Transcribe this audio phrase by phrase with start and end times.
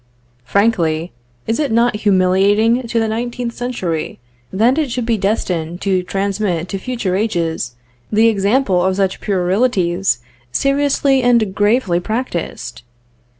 [0.45, 1.11] Frankly,
[1.45, 4.17] is it not humiliating to the nineteenth century,
[4.51, 7.75] that it should be destined to transmit to future ages
[8.11, 10.17] the example of such puerilities
[10.51, 12.81] seriously and gravely practiced?